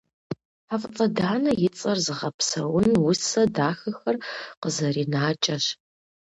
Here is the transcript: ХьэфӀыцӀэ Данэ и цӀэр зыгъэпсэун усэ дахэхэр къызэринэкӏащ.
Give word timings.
ХьэфӀыцӀэ 0.69 1.07
Данэ 1.17 1.51
и 1.67 1.69
цӀэр 1.77 1.97
зыгъэпсэун 2.05 2.89
усэ 3.07 3.43
дахэхэр 3.55 4.15
къызэринэкӏащ. 4.61 5.65